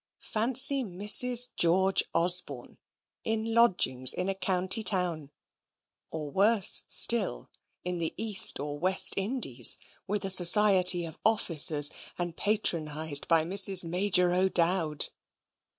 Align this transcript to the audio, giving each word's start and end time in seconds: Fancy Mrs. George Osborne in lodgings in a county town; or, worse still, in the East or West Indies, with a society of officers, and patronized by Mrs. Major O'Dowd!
Fancy 0.17 0.83
Mrs. 0.83 1.49
George 1.55 2.03
Osborne 2.15 2.79
in 3.23 3.53
lodgings 3.53 4.13
in 4.13 4.29
a 4.29 4.33
county 4.33 4.81
town; 4.81 5.29
or, 6.09 6.31
worse 6.31 6.81
still, 6.87 7.51
in 7.83 7.99
the 7.99 8.11
East 8.17 8.59
or 8.59 8.79
West 8.79 9.13
Indies, 9.15 9.77
with 10.07 10.25
a 10.25 10.31
society 10.31 11.05
of 11.05 11.19
officers, 11.23 11.91
and 12.17 12.35
patronized 12.35 13.27
by 13.27 13.43
Mrs. 13.45 13.83
Major 13.83 14.33
O'Dowd! 14.33 15.09